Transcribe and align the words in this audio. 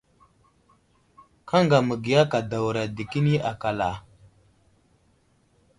Kaŋga 1.49 1.77
məgiya 1.87 2.23
kadawra 2.31 2.83
dəkeni 2.95 3.33
akal 3.51 3.79
a? 3.89 3.91